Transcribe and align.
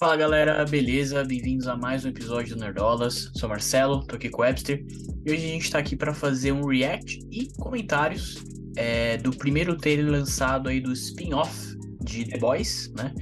Fala 0.00 0.16
galera, 0.16 0.64
beleza? 0.64 1.24
Bem-vindos 1.24 1.66
a 1.66 1.76
mais 1.76 2.04
um 2.04 2.10
episódio 2.10 2.54
do 2.54 2.60
Nerdolas. 2.60 3.32
Sou 3.34 3.48
Marcelo, 3.48 4.06
tô 4.06 4.14
aqui 4.14 4.28
com 4.30 4.42
o 4.42 4.44
Webster 4.44 4.86
e 5.26 5.32
hoje 5.32 5.44
a 5.44 5.48
gente 5.48 5.70
tá 5.72 5.80
aqui 5.80 5.96
para 5.96 6.14
fazer 6.14 6.52
um 6.52 6.64
react 6.64 7.18
e 7.32 7.48
comentários 7.58 8.44
é, 8.76 9.16
do 9.16 9.32
primeiro 9.32 9.76
trailer 9.76 10.08
lançado 10.08 10.68
aí 10.68 10.80
do 10.80 10.92
spin-off 10.92 11.76
de 12.00 12.24
The 12.26 12.38
Boys, 12.38 12.92
né? 12.96 13.12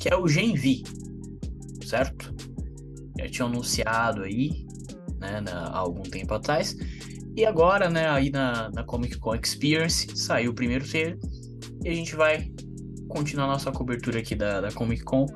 Que 0.00 0.08
é 0.08 0.16
o 0.16 0.26
Gen 0.26 0.54
V, 0.54 0.82
certo? 1.84 2.34
Já 3.18 3.28
tinha 3.28 3.46
anunciado 3.46 4.22
aí, 4.22 4.66
né, 5.20 5.44
há 5.50 5.76
algum 5.76 6.02
tempo 6.02 6.32
atrás. 6.32 6.74
E 7.36 7.44
agora, 7.44 7.90
né, 7.90 8.08
aí 8.08 8.30
na, 8.30 8.70
na 8.70 8.82
Comic 8.84 9.18
Con 9.18 9.34
Experience 9.34 10.16
saiu 10.16 10.52
o 10.52 10.54
primeiro 10.54 10.88
trailer 10.88 11.18
e 11.84 11.90
a 11.90 11.94
gente 11.94 12.16
vai 12.16 12.50
continuar 13.06 13.46
nossa 13.48 13.70
cobertura 13.70 14.20
aqui 14.20 14.34
da, 14.34 14.62
da 14.62 14.72
Comic 14.72 15.04
Con, 15.04 15.26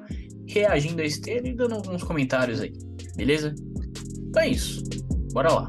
reagindo 0.60 1.02
a 1.02 1.04
esse 1.04 1.20
trailer 1.20 1.52
e 1.52 1.54
dando 1.54 1.74
alguns 1.74 2.02
comentários 2.02 2.60
aí, 2.60 2.72
beleza? 3.14 3.54
Então 4.28 4.42
é 4.42 4.48
isso, 4.48 4.82
bora 5.32 5.52
lá. 5.52 5.66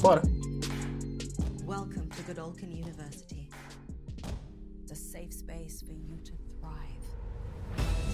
Bora. 0.00 0.22
Welcome 1.66 2.06
to 2.10 2.22
Godolphin 2.28 2.70
University. 2.70 3.48
It's 4.82 4.92
a 4.92 4.94
safe 4.94 5.32
space 5.32 5.82
for 5.84 5.94
you 5.94 6.16
to 6.22 6.32
thrive. 6.60 7.02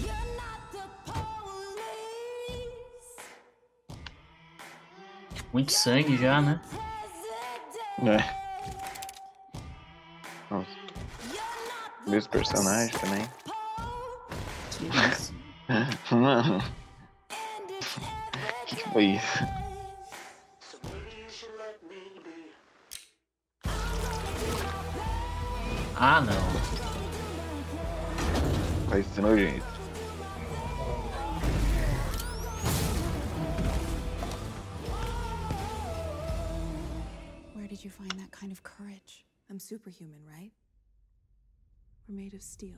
You're 0.01 0.15
not 0.35 0.71
the 0.71 0.87
police. 1.05 1.21
Muito 5.53 5.71
sangue 5.71 6.17
já, 6.17 6.41
né? 6.41 6.59
É. 8.05 8.17
Nossa, 10.51 10.67
meus 12.05 12.27
personagens 12.27 12.91
também. 12.99 13.25
Que 14.71 14.87
isso? 14.87 15.33
Mano, 16.13 16.57
o 16.59 18.65
que, 18.65 18.75
que 18.75 18.89
foi 18.89 19.05
isso? 19.05 19.45
Ah, 25.95 26.19
não. 26.19 26.33
Vai 28.89 29.01
ser 29.03 29.21
nojento. 29.21 29.72
Kind 38.43 38.51
of 38.51 38.61
courage? 38.61 39.25
I'm 39.49 39.57
superhuman, 39.57 40.19
right? 40.29 40.51
We're 42.09 42.17
made 42.17 42.33
of 42.33 42.43
steel. 42.43 42.75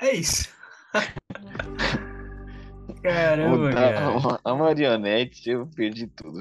É 0.00 0.14
isso. 0.14 0.48
Caramba, 3.02 3.72
cara. 3.72 4.38
a, 4.44 4.54
marionete, 4.54 5.50
eu 5.50 5.66
perdi 5.66 6.06
tudo. 6.06 6.38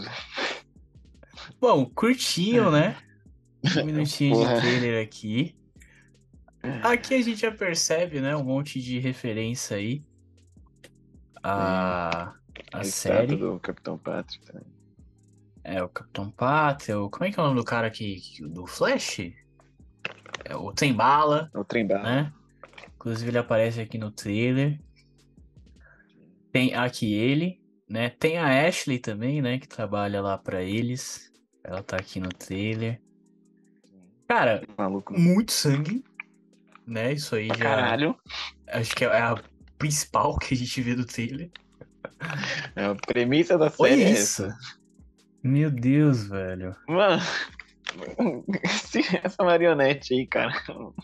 Bom, 1.60 1.88
curtinho, 1.88 2.70
né? 2.70 2.96
Um 3.76 3.86
minutinho 3.86 4.36
de 4.36 4.42
Porra. 4.44 4.62
trailer 4.62 5.04
aqui. 5.04 5.56
Aqui 6.84 7.16
a 7.16 7.22
gente 7.24 7.42
já 7.42 7.52
percebe, 7.52 8.22
né? 8.22 8.36
Um 8.36 8.44
monte 8.44 8.80
de 8.80 9.00
referência 9.00 9.78
aí. 9.78 10.04
A, 11.44 12.34
a 12.74 12.80
A 12.80 12.84
série. 12.84 13.26
estátua 13.34 13.38
do 13.54 13.60
Capitão 13.60 13.98
Patrick 13.98 14.46
também. 14.46 14.68
É 15.64 15.84
o 15.84 15.90
Capitão 15.90 16.32
Pátria. 16.32 17.00
o- 17.00 17.10
Como 17.10 17.26
é 17.26 17.32
que 17.32 17.40
é 17.40 17.44
o 17.44 17.46
nome 17.48 17.60
do 17.60 17.66
cara 17.66 17.90
que- 17.92 18.22
do 18.50 18.66
Flash? 18.66 19.20
É 20.46 20.56
o 20.56 20.72
Tem 20.74 20.94
Bala, 20.94 21.50
O 21.54 21.64
trem 21.64 21.86
bala. 21.86 22.04
né? 22.04 22.34
Inclusive 22.96 23.30
ele 23.30 23.38
aparece 23.38 23.80
aqui 23.82 23.98
no 23.98 24.10
trailer. 24.12 24.80
Tem 26.52 26.74
aqui 26.74 27.14
ele, 27.14 27.62
né? 27.88 28.10
Tem 28.10 28.38
a 28.38 28.68
Ashley 28.68 29.00
também, 29.00 29.42
né? 29.42 29.60
Que 29.60 29.68
trabalha 29.68 30.22
lá 30.22 30.38
pra 30.38 30.62
eles. 30.64 31.32
Ela 31.64 31.84
tá 31.84 31.98
aqui 31.98 32.20
no 32.20 32.30
trailer. 32.30 33.00
Cara, 34.28 34.64
Maluco. 34.78 35.14
muito 35.20 35.52
sangue, 35.52 36.04
né? 36.86 37.14
Isso 37.14 37.36
aí 37.36 37.48
Pra 37.48 37.58
já. 37.58 37.64
caralho. 37.64 38.16
Acho 38.68 38.96
que 38.96 39.06
é 39.06 39.08
a 39.22 39.36
principal 39.80 40.38
que 40.38 40.54
a 40.54 40.58
gente 40.58 40.80
vê 40.82 40.94
do 40.94 41.06
trailer. 41.06 41.50
É 42.76 42.86
a 42.86 42.96
premissa 42.96 43.58
da 43.58 43.66
Olha 43.80 43.92
série 43.96 44.04
é 44.04 44.12
isso! 44.12 44.46
essa. 44.46 44.58
Meu 45.42 45.72
Deus, 45.72 46.28
velho. 46.28 46.76
Mano, 46.88 47.22
essa 49.24 49.44
marionete 49.44 50.14
aí, 50.14 50.28
cara, 50.28 50.52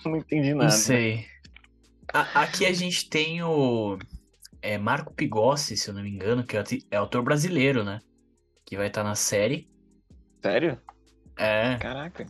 não 0.06 0.18
entendi 0.18 0.50
Não 0.52 0.60
nada. 0.60 0.72
sei. 0.72 1.26
A- 2.14 2.42
aqui 2.44 2.66
a 2.66 2.74
gente 2.74 3.10
tem 3.10 3.42
o 3.42 3.98
é, 4.62 4.78
Marco 4.78 5.14
Pigossi, 5.14 5.76
se 5.78 5.90
eu 5.90 5.94
não 5.94 6.04
me 6.04 6.10
engano, 6.10 6.44
que 6.46 6.58
é, 6.58 6.64
é 6.92 6.98
autor 6.98 7.24
brasileiro, 7.24 7.84
né? 7.84 8.00
Que 8.66 8.76
vai 8.78 8.88
estar 8.88 9.04
na 9.04 9.16
série. 9.16 9.70
Sério? 10.44 10.80
É, 11.38 11.78
Caraca. 11.78 12.26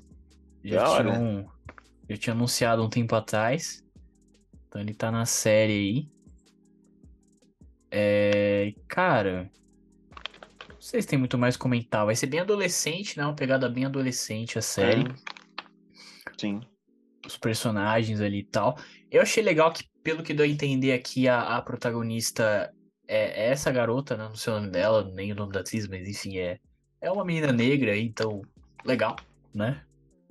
já 0.63 0.83
da 0.83 0.89
hora. 0.89 1.11
tinham, 1.11 1.51
já 2.09 2.17
tinha 2.17 2.33
anunciado 2.33 2.83
um 2.83 2.89
tempo 2.89 3.15
atrás. 3.15 3.83
Então 4.67 4.79
ele 4.81 4.93
tá 4.93 5.11
na 5.11 5.25
série 5.25 5.73
aí. 5.73 6.14
É, 7.97 8.73
cara, 8.89 9.49
não 10.69 10.81
sei 10.81 11.01
se 11.01 11.07
tem 11.07 11.17
muito 11.17 11.37
mais 11.37 11.55
comentar. 11.55 12.05
Vai 12.05 12.13
ser 12.13 12.27
bem 12.27 12.41
adolescente, 12.41 13.17
né? 13.17 13.23
Uma 13.23 13.33
pegada 13.33 13.69
bem 13.69 13.85
adolescente 13.85 14.59
a 14.59 14.61
série. 14.61 15.03
É. 15.03 15.35
Sim. 16.37 16.59
os 17.25 17.37
personagens 17.37 18.19
ali 18.19 18.39
e 18.39 18.43
tal. 18.43 18.77
Eu 19.09 19.21
achei 19.21 19.41
legal 19.41 19.71
que, 19.71 19.85
pelo 20.03 20.21
que 20.21 20.33
deu 20.33 20.45
a 20.45 20.49
entender 20.49 20.91
aqui, 20.91 21.29
a, 21.29 21.55
a 21.55 21.61
protagonista 21.61 22.69
é, 23.07 23.45
é 23.45 23.51
essa 23.51 23.71
garota, 23.71 24.17
né? 24.17 24.25
Não 24.25 24.35
sei 24.35 24.51
o 24.51 24.57
nome 24.57 24.71
dela, 24.71 25.09
nem 25.13 25.31
o 25.31 25.35
nome 25.35 25.53
da 25.53 25.61
atriz, 25.61 25.87
mas 25.87 26.05
enfim, 26.05 26.37
é, 26.37 26.59
é 26.99 27.09
uma 27.09 27.23
menina 27.23 27.53
negra 27.53 27.95
então, 27.95 28.41
legal, 28.83 29.15
né? 29.53 29.81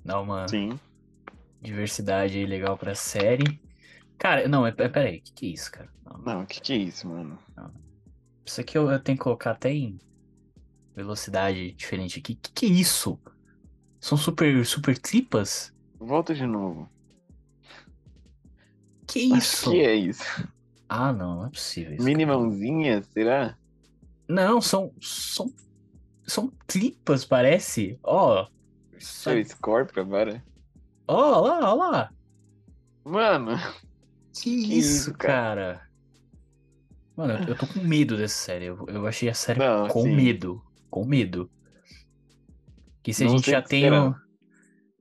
Dá 0.05 0.21
uma 0.21 0.47
Sim. 0.47 0.79
diversidade 1.63 2.37
aí 2.37 2.45
legal 2.45 2.77
pra 2.77 2.95
série. 2.95 3.59
Cara, 4.19 4.49
não, 4.49 4.67
é, 4.67 4.75
é, 4.77 4.89
peraí, 4.89 5.19
o 5.19 5.23
que, 5.23 5.33
que 5.33 5.47
é 5.47 5.49
isso, 5.51 5.71
cara? 5.71 5.89
Não, 6.05 6.19
Não, 6.19 6.43
o 6.43 6.47
que 6.47 6.61
que 6.61 6.73
é 6.73 6.77
isso, 6.77 7.09
mano? 7.09 7.39
isso 8.45 8.61
aqui 8.61 8.77
eu, 8.77 8.91
eu 8.91 9.01
tenho 9.01 9.17
que 9.17 9.25
colocar 9.25 9.53
até 9.53 9.73
em 9.73 9.99
velocidade 10.95 11.73
diferente 11.73 12.19
aqui. 12.19 12.35
O 12.35 12.37
que, 12.37 12.53
que 12.53 12.67
é 12.67 12.69
isso? 12.69 13.19
São 14.01 14.19
super, 14.19 14.65
super 14.67 14.99
tripas? 14.99 15.73
Volta 15.99 16.35
de 16.35 16.47
novo. 16.47 16.89
Que 19.07 19.21
isso? 19.21 19.71
que 19.71 19.81
é 19.81 19.95
isso. 19.95 20.49
Ah, 20.89 21.13
não, 21.13 21.37
não 21.37 21.47
é 21.47 21.51
possível 21.51 21.95
isso. 21.95 22.05
Mini 22.05 22.27
cara. 22.27 22.39
mãozinha, 22.39 23.03
será? 23.03 23.57
Não, 24.29 24.61
são. 24.61 24.93
São, 25.01 25.53
são 26.27 26.53
tripas, 26.67 27.25
parece. 27.25 27.99
Ó. 28.03 28.47
Seu 28.99 29.43
Scorpio 29.45 30.03
agora? 30.03 30.45
Ó, 31.07 31.41
lá, 31.41 31.73
ó 31.73 31.75
lá. 31.75 32.13
Mano, 33.05 33.53
Que, 34.35 34.43
Que 34.43 34.79
isso, 34.79 35.11
isso, 35.11 35.15
cara. 35.15 35.89
Mano, 37.17 37.35
eu, 37.49 37.57
tô 37.57 37.67
com 37.67 37.81
medo 37.81 38.17
dessa 38.17 38.35
série. 38.35 38.67
Eu, 38.67 38.85
eu 38.89 39.07
achei 39.07 39.29
a 39.29 39.35
série 39.35 39.61
Não, 39.61 39.87
com 39.89 40.03
sim. 40.03 40.15
medo. 40.15 40.63
Com 40.91 41.05
medo. 41.05 41.51
Que 43.03 43.13
se 43.13 43.23
a 43.23 43.27
Não 43.27 43.37
gente 43.37 43.51
já 43.51 43.63
que 43.63 43.69
tem 43.69 43.91
o. 43.93 44.15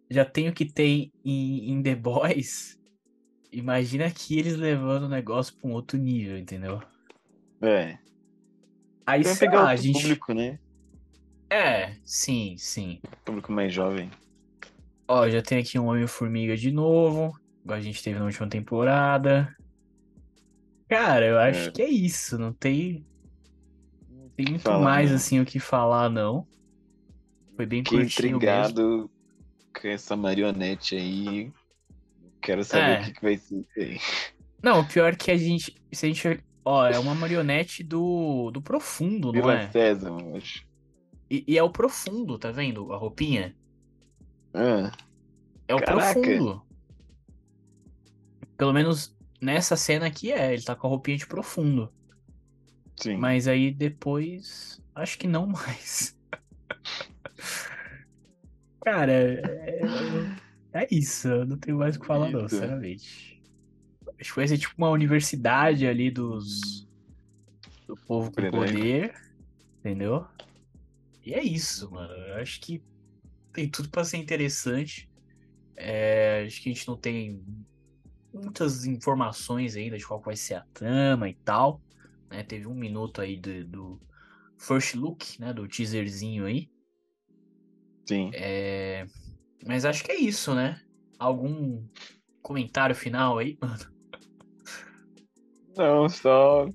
Já 0.09 0.23
tem 0.23 0.47
o 0.47 0.53
que 0.53 0.65
tem 0.65 1.11
em, 1.25 1.71
em 1.71 1.81
The 1.81 1.95
Boys. 1.95 2.79
Imagina 3.51 4.05
aqui 4.05 4.37
eles 4.37 4.55
levando 4.55 5.03
o 5.03 5.09
negócio 5.09 5.55
pra 5.55 5.69
um 5.69 5.73
outro 5.73 5.97
nível, 5.97 6.37
entendeu? 6.37 6.81
é. 7.61 7.97
Aí, 9.05 9.23
sei 9.23 9.35
pegar 9.49 9.63
lá, 9.63 9.69
a 9.71 9.75
gente. 9.75 10.01
público, 10.01 10.33
né? 10.33 10.59
É, 11.49 11.95
sim, 12.05 12.55
sim. 12.57 13.01
Público 13.25 13.51
mais 13.51 13.73
jovem. 13.73 14.09
Ó, 15.07 15.27
já 15.29 15.41
tem 15.41 15.59
aqui 15.59 15.77
um 15.77 15.87
Homem-Formiga 15.87 16.55
de 16.55 16.71
novo, 16.71 17.37
igual 17.63 17.77
a 17.77 17.81
gente 17.81 18.03
teve 18.03 18.19
na 18.19 18.25
última 18.25 18.47
temporada. 18.47 19.55
Cara, 20.89 21.25
eu 21.25 21.39
acho 21.39 21.69
É. 21.69 21.71
que 21.71 21.81
é 21.81 21.89
isso, 21.89 22.37
não 22.37 22.53
tem, 22.53 23.05
não 24.09 24.29
tem 24.29 24.45
muito 24.49 24.71
mais 24.79 25.09
né? 25.09 25.15
assim 25.15 25.39
o 25.39 25.45
que 25.45 25.59
falar, 25.59 26.09
não. 26.09 26.45
Foi 27.55 27.65
bem 27.65 27.83
Fiquei 27.83 27.99
curtinho 27.99 28.37
mesmo. 28.37 28.37
intrigado 28.37 29.11
com 29.79 29.87
essa 29.87 30.15
marionete 30.15 30.95
aí. 30.95 31.51
Quero 32.41 32.63
saber 32.63 32.97
É. 32.97 33.01
o 33.01 33.05
que, 33.05 33.13
que 33.13 33.21
vai 33.21 33.37
ser 33.37 33.59
isso 33.59 33.79
aí. 33.79 33.99
Não, 34.61 34.81
o 34.81 34.87
pior 34.87 35.13
é 35.13 35.15
que 35.15 35.31
a 35.31 35.37
gente, 35.37 35.75
se 35.91 36.05
a 36.05 36.09
gente, 36.09 36.43
ó, 36.63 36.85
é 36.87 36.97
uma 36.99 37.15
marionete 37.15 37.83
do, 37.83 38.49
do 38.51 38.61
profundo, 38.61 39.27
não 39.27 39.33
Vila 39.33 39.53
é? 39.55 39.69
César, 39.71 40.09
eu 40.09 40.35
acho. 40.35 40.65
E, 41.29 41.43
e 41.47 41.57
é 41.57 41.63
o 41.63 41.69
profundo, 41.71 42.37
tá 42.37 42.51
vendo? 42.51 42.91
A 42.93 42.97
roupinha. 42.97 43.55
Ah, 44.53 44.91
É 45.67 45.75
o 45.75 45.79
Caraca. 45.79 46.13
profundo. 46.13 46.62
Pelo 48.57 48.73
menos 48.73 49.15
nessa 49.41 49.75
cena 49.75 50.07
aqui 50.07 50.31
é, 50.31 50.53
ele 50.53 50.63
tá 50.63 50.75
com 50.75 50.87
a 50.87 50.89
roupinha 50.89 51.17
de 51.17 51.27
profundo. 51.27 51.91
Sim. 52.95 53.17
Mas 53.17 53.47
aí 53.47 53.71
depois, 53.71 54.81
acho 54.95 55.17
que 55.17 55.27
não 55.27 55.47
mais. 55.47 56.17
Cara, 58.83 59.11
é, 59.11 59.81
é 60.73 60.87
isso. 60.91 61.27
Eu 61.27 61.45
não 61.45 61.57
tenho 61.57 61.77
mais 61.77 61.95
o 61.95 61.99
que 61.99 62.05
falar, 62.05 62.29
não, 62.29 62.45
Isso. 62.45 62.55
sinceramente. 62.55 63.41
Acho 64.19 64.29
que 64.29 64.35
vai 64.35 64.47
ser 64.47 64.57
tipo 64.57 64.73
uma 64.77 64.89
universidade 64.89 65.87
ali 65.87 66.11
dos. 66.11 66.87
Do 67.87 67.95
povo 67.95 68.31
com 68.31 68.51
poder. 68.51 69.13
Entendeu? 69.79 70.25
E 71.25 71.33
é 71.33 71.41
isso, 71.41 71.91
mano. 71.91 72.13
Eu 72.13 72.35
acho 72.35 72.59
que 72.59 72.81
tem 73.53 73.69
tudo 73.69 73.89
pra 73.89 74.03
ser 74.03 74.17
interessante. 74.17 75.09
É, 75.75 76.43
acho 76.45 76.61
que 76.61 76.69
a 76.69 76.73
gente 76.73 76.87
não 76.87 76.97
tem 76.97 77.41
muitas 78.33 78.85
informações 78.85 79.75
ainda 79.75 79.97
de 79.97 80.05
qual 80.05 80.19
vai 80.19 80.35
ser 80.35 80.55
a 80.55 80.65
trama 80.73 81.29
e 81.29 81.33
tal. 81.35 81.81
né? 82.29 82.43
Teve 82.43 82.67
um 82.67 82.73
minuto 82.73 83.21
aí 83.21 83.37
do, 83.37 83.63
do 83.65 84.01
first 84.57 84.95
look, 84.95 85.39
né? 85.39 85.53
Do 85.53 85.67
teaserzinho 85.67 86.45
aí. 86.45 86.69
Sim. 88.07 88.31
É, 88.33 89.05
Mas 89.65 89.85
acho 89.85 90.03
que 90.03 90.11
é 90.11 90.15
isso, 90.19 90.53
né? 90.53 90.81
Algum 91.17 91.85
comentário 92.41 92.95
final 92.95 93.37
aí, 93.37 93.57
mano? 93.61 93.93
Não, 95.77 96.07
só. 96.09 96.67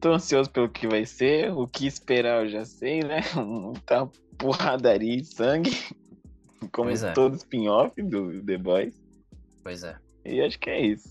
Tô 0.00 0.12
ansioso 0.12 0.50
pelo 0.50 0.68
que 0.68 0.86
vai 0.86 1.06
ser. 1.06 1.52
O 1.52 1.66
que 1.66 1.86
esperar 1.86 2.44
eu 2.44 2.48
já 2.50 2.64
sei, 2.64 3.00
né? 3.00 3.20
Muita 3.36 4.06
porradaria 4.38 5.16
e 5.16 5.24
sangue. 5.24 5.70
Como 6.72 6.88
Pois 6.88 7.02
é. 7.04 7.12
todo 7.12 7.36
spin-off 7.36 8.02
do 8.02 8.42
The 8.44 8.58
Boys. 8.58 9.00
Pois 9.62 9.82
é. 9.84 9.96
E 10.26 10.40
acho 10.40 10.58
que 10.58 10.70
é 10.70 10.80
isso. 10.80 11.08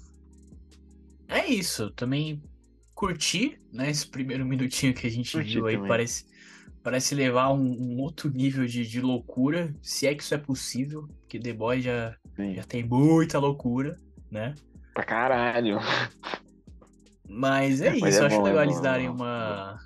É 1.28 1.46
isso, 1.48 1.90
também 1.92 2.42
curti, 2.94 3.60
né, 3.74 3.90
esse 3.90 4.08
primeiro 4.08 4.46
minutinho 4.46 4.94
que 4.94 5.06
a 5.08 5.10
gente 5.10 5.32
Curti 5.32 5.54
viu 5.54 5.66
aí, 5.68 5.76
também. 5.76 5.90
parece, 5.90 6.26
parece 6.84 7.16
levar 7.16 7.52
um, 7.52 7.62
um 7.62 8.00
outro 8.00 8.30
nível 8.30 8.66
de, 8.66 8.86
de 8.88 9.02
loucura, 9.02 9.76
se 9.82 10.08
é 10.08 10.16
que 10.16 10.24
isso 10.24 10.34
é 10.34 10.38
possível, 10.38 11.08
porque 11.22 11.40
The 11.40 11.54
Boys 11.54 11.84
já, 11.84 12.16
Sim. 12.36 12.54
já 12.56 12.64
tem 12.64 12.84
muita 12.84 13.38
loucura, 13.40 14.00
né? 14.32 14.54
Pra 14.94 15.04
caralho. 15.04 15.78
Mas 17.28 17.82
é 17.82 17.90
Mas 18.00 18.16
isso, 18.16 18.20
é 18.20 18.22
eu 18.22 18.28
acho 18.28 18.38
bom, 18.38 18.48
é 18.48 18.50
legal 18.50 18.64
bom, 18.64 18.70
eles 18.70 18.78
é 18.78 18.82
darem 18.82 19.08
bom. 19.08 19.16
uma, 19.16 19.78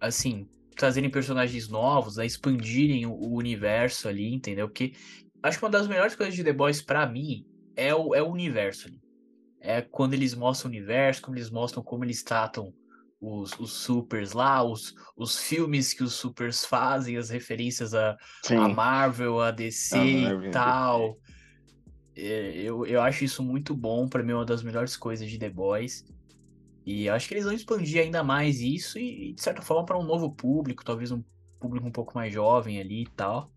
assim, 0.00 0.46
trazerem 0.76 1.10
personagens 1.10 1.68
novos, 1.68 2.16
né, 2.16 2.26
expandirem 2.26 3.04
o, 3.06 3.10
o 3.12 3.34
universo 3.36 4.06
ali, 4.06 4.32
entendeu? 4.32 4.68
Porque 4.68 4.92
acho 5.42 5.58
que 5.58 5.64
uma 5.64 5.70
das 5.70 5.88
melhores 5.88 6.14
coisas 6.14 6.34
de 6.34 6.44
The 6.44 6.52
Boys 6.52 6.80
pra 6.82 7.04
mim 7.06 7.44
é 7.78 7.94
o, 7.94 8.14
é 8.14 8.22
o 8.22 8.28
universo 8.28 8.88
ali. 8.88 9.00
É 9.60 9.80
quando 9.80 10.14
eles 10.14 10.34
mostram 10.34 10.70
o 10.70 10.74
universo, 10.74 11.22
como 11.22 11.36
eles 11.36 11.50
mostram 11.50 11.82
como 11.82 12.04
eles 12.04 12.22
tratam 12.22 12.72
os, 13.20 13.52
os 13.58 13.72
supers 13.72 14.32
lá, 14.32 14.62
os, 14.62 14.94
os 15.16 15.38
filmes 15.38 15.92
que 15.92 16.02
os 16.02 16.14
supers 16.14 16.64
fazem, 16.64 17.16
as 17.16 17.30
referências 17.30 17.94
a, 17.94 18.16
a 18.50 18.68
Marvel, 18.68 19.40
a 19.40 19.50
DC 19.50 19.96
A 19.96 20.04
e 20.04 20.22
Marvel, 20.22 20.50
tal. 20.50 21.18
É, 22.16 22.56
eu, 22.56 22.84
eu 22.84 23.00
acho 23.00 23.24
isso 23.24 23.42
muito 23.42 23.76
bom, 23.76 24.08
pra 24.08 24.22
mim 24.22 24.32
é 24.32 24.34
uma 24.34 24.44
das 24.44 24.62
melhores 24.62 24.96
coisas 24.96 25.28
de 25.28 25.38
The 25.38 25.50
Boys. 25.50 26.04
E 26.84 27.08
acho 27.08 27.28
que 27.28 27.34
eles 27.34 27.44
vão 27.44 27.52
expandir 27.52 28.00
ainda 28.00 28.24
mais 28.24 28.60
isso 28.60 28.98
e, 28.98 29.34
de 29.34 29.42
certa 29.42 29.62
forma, 29.62 29.84
para 29.84 29.98
um 29.98 30.04
novo 30.04 30.32
público, 30.32 30.84
talvez 30.84 31.12
um 31.12 31.22
público 31.60 31.86
um 31.86 31.92
pouco 31.92 32.14
mais 32.14 32.32
jovem 32.32 32.80
ali 32.80 33.02
e 33.02 33.10
tal. 33.10 33.52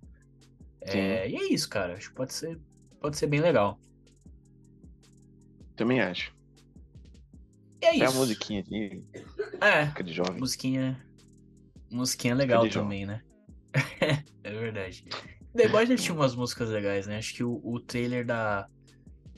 É, 0.81 1.29
e 1.29 1.35
é 1.35 1.53
isso, 1.53 1.69
cara. 1.69 1.93
Acho 1.93 2.09
que 2.09 2.15
pode 2.15 2.33
ser, 2.33 2.59
pode 2.99 3.17
ser 3.17 3.27
bem 3.27 3.39
legal. 3.39 3.79
Também 5.81 5.99
acho. 5.99 6.31
E 7.81 7.85
é 7.87 7.91
Tem 7.93 8.03
a 8.03 8.05
isso. 8.05 8.15
musiquinha 8.17 8.59
aqui, 8.59 9.03
É, 9.59 10.03
de 10.03 10.13
jovem. 10.13 10.39
musiquinha. 10.39 11.03
Musiquinha 11.91 12.35
legal 12.35 12.67
de 12.67 12.73
também, 12.75 13.07
né? 13.07 13.23
é 14.43 14.51
verdade. 14.51 15.03
The 15.55 15.67
Boys 15.69 15.89
já 15.89 15.95
tinha 15.95 16.13
umas 16.13 16.35
músicas 16.35 16.69
legais, 16.69 17.07
né? 17.07 17.17
Acho 17.17 17.33
que 17.33 17.43
o, 17.43 17.59
o 17.63 17.79
trailer 17.79 18.23
da, 18.23 18.67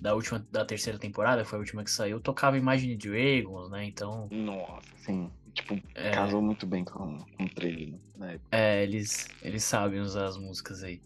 da 0.02 0.14
última, 0.14 0.46
da 0.52 0.66
terceira 0.66 1.00
temporada, 1.00 1.44
que 1.44 1.50
foi 1.50 1.60
a 1.60 1.62
última 1.62 1.82
que 1.82 1.90
saiu, 1.90 2.20
tocava 2.20 2.58
Imagine 2.58 2.98
Dragons, 2.98 3.72
né? 3.72 3.86
Então, 3.86 4.28
Nossa, 4.30 4.86
sim. 4.98 5.32
Tipo, 5.54 5.80
É. 5.96 6.12
casou 6.12 6.42
muito 6.42 6.68
bem 6.68 6.84
com, 6.84 7.20
com 7.20 7.44
o 7.46 7.50
trailer, 7.56 7.98
né? 8.18 8.38
é, 8.52 8.84
eles, 8.84 9.30
eles 9.42 9.64
sabem 9.64 10.02
usar 10.02 10.26
as 10.26 10.38
músicas 10.38 10.84
aí. 10.84 11.02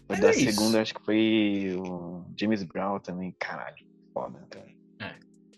O 0.00 0.04
Mas 0.08 0.18
da 0.20 0.30
é 0.30 0.30
isso. 0.32 0.50
segunda, 0.52 0.82
acho 0.82 0.94
que 0.94 1.04
foi 1.04 1.76
o 1.78 2.24
James 2.36 2.64
Brown 2.64 2.98
também, 2.98 3.30
caralho. 3.38 3.86
Foda 4.18 4.44
também. 4.50 4.76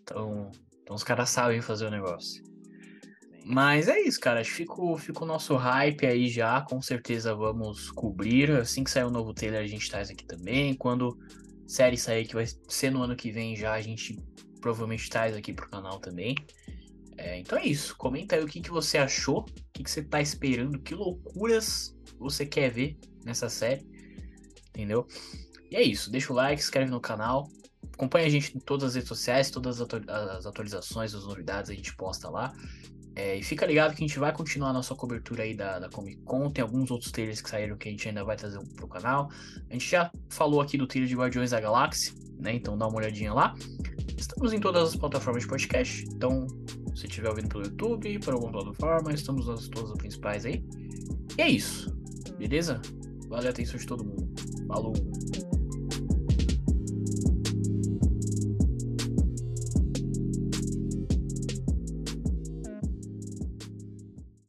Então, 0.02 0.50
então 0.82 0.94
os 0.94 1.02
caras 1.02 1.30
sabem 1.30 1.62
fazer 1.62 1.86
o 1.86 1.90
negócio. 1.90 2.42
Mas 3.42 3.88
é 3.88 3.98
isso, 4.00 4.20
cara. 4.20 4.44
Fica, 4.44 4.74
o- 4.74 4.98
fica 4.98 5.24
o 5.24 5.26
nosso 5.26 5.56
hype 5.56 6.06
aí 6.06 6.28
já. 6.28 6.60
Com 6.60 6.82
certeza 6.82 7.34
vamos 7.34 7.90
cobrir. 7.90 8.50
Assim 8.50 8.84
que 8.84 8.90
sair 8.90 9.04
o 9.04 9.10
novo 9.10 9.32
trailer, 9.32 9.62
a 9.62 9.66
gente 9.66 9.88
traz 9.88 10.10
aqui 10.10 10.26
também. 10.26 10.74
Quando 10.74 11.16
série 11.66 11.96
sair, 11.96 12.26
que 12.26 12.34
vai 12.34 12.44
ser 12.68 12.90
no 12.90 13.02
ano 13.02 13.16
que 13.16 13.32
vem 13.32 13.56
já, 13.56 13.72
a 13.72 13.80
gente 13.80 14.22
provavelmente 14.60 15.08
traz 15.08 15.34
aqui 15.34 15.54
pro 15.54 15.70
canal 15.70 15.98
também. 15.98 16.34
É, 17.16 17.38
então 17.38 17.58
é 17.58 17.64
isso. 17.64 17.96
Comenta 17.96 18.36
aí 18.36 18.44
o 18.44 18.46
que, 18.46 18.60
que 18.60 18.70
você 18.70 18.98
achou. 18.98 19.40
O 19.40 19.44
que, 19.72 19.82
que 19.82 19.90
você 19.90 20.02
tá 20.02 20.20
esperando. 20.20 20.78
Que 20.80 20.94
loucuras 20.94 21.96
você 22.18 22.44
quer 22.44 22.70
ver 22.70 22.98
nessa 23.24 23.48
série. 23.48 23.86
Entendeu? 24.68 25.06
E 25.70 25.76
é 25.76 25.82
isso. 25.82 26.10
Deixa 26.10 26.30
o 26.30 26.36
like, 26.36 26.60
se 26.60 26.66
inscreve 26.66 26.90
no 26.90 27.00
canal. 27.00 27.48
Acompanha 28.00 28.26
a 28.26 28.30
gente 28.30 28.56
em 28.56 28.60
todas 28.60 28.88
as 28.88 28.94
redes 28.94 29.08
sociais, 29.08 29.50
todas 29.50 29.78
as 29.78 29.82
atu- 29.82 30.10
as 30.10 30.46
atualizações, 30.46 31.14
as 31.14 31.26
novidades 31.26 31.70
a 31.70 31.74
gente 31.74 31.94
posta 31.96 32.30
lá. 32.30 32.50
É, 33.14 33.36
e 33.36 33.42
fica 33.42 33.66
ligado 33.66 33.94
que 33.94 34.02
a 34.02 34.06
gente 34.06 34.18
vai 34.18 34.32
continuar 34.32 34.70
a 34.70 34.72
nossa 34.72 34.94
cobertura 34.94 35.42
aí 35.42 35.54
da, 35.54 35.78
da 35.78 35.90
Comic 35.90 36.16
Con. 36.24 36.48
Tem 36.48 36.62
alguns 36.62 36.90
outros 36.90 37.12
trailers 37.12 37.42
que 37.42 37.50
saíram 37.50 37.76
que 37.76 37.88
a 37.88 37.90
gente 37.90 38.08
ainda 38.08 38.24
vai 38.24 38.36
trazer 38.36 38.58
pro 38.74 38.88
canal. 38.88 39.28
A 39.68 39.72
gente 39.74 39.86
já 39.86 40.10
falou 40.30 40.62
aqui 40.62 40.78
do 40.78 40.86
trailer 40.86 41.10
de 41.10 41.14
Guardiões 41.14 41.50
da 41.50 41.60
Galáxia, 41.60 42.14
né? 42.38 42.54
Então 42.54 42.78
dá 42.78 42.86
uma 42.86 42.96
olhadinha 42.96 43.34
lá. 43.34 43.54
Estamos 44.16 44.54
em 44.54 44.60
todas 44.60 44.88
as 44.88 44.96
plataformas 44.96 45.42
de 45.42 45.48
podcast. 45.50 46.06
Então, 46.10 46.46
se 46.94 47.06
estiver 47.06 47.28
ouvindo 47.28 47.48
pelo 47.50 47.64
YouTube, 47.64 48.18
por 48.20 48.32
alguma 48.32 48.52
plataforma, 48.52 49.12
estamos 49.12 49.46
nas 49.46 49.68
todas 49.68 49.90
as 49.90 49.98
principais 49.98 50.46
aí. 50.46 50.64
E 51.36 51.42
é 51.42 51.50
isso. 51.50 51.94
Beleza? 52.38 52.80
Valeu 53.28 53.48
a 53.48 53.50
atenção 53.50 53.78
de 53.78 53.86
todo 53.86 54.02
mundo. 54.02 54.26
Falou! 54.66 55.09